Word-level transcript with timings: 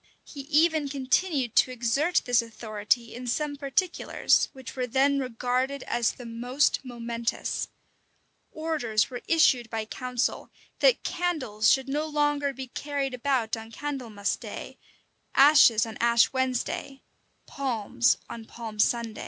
He 0.23 0.39
even 0.49 0.89
continued 0.89 1.55
to 1.57 1.69
exert 1.69 2.23
this 2.25 2.41
authority 2.41 3.13
in 3.13 3.27
some 3.27 3.55
particulars, 3.55 4.49
which 4.51 4.75
were 4.75 4.87
then 4.87 5.19
regarded 5.19 5.83
as 5.83 6.13
the 6.13 6.25
most 6.25 6.79
momentous. 6.83 7.67
Orders 8.51 9.11
were 9.11 9.21
issued 9.27 9.69
by 9.69 9.85
council, 9.85 10.49
that 10.79 11.03
candles 11.03 11.69
should 11.69 11.87
no 11.87 12.07
longer 12.07 12.51
be 12.51 12.65
carried 12.69 13.13
about 13.13 13.55
on 13.55 13.69
Candlemas 13.71 14.37
day, 14.37 14.79
ashes 15.35 15.85
on 15.85 15.97
Ash 15.99 16.33
Wednesday, 16.33 17.03
palms 17.45 18.17
on 18.27 18.45
Palm 18.45 18.79
Sunday. 18.79 19.19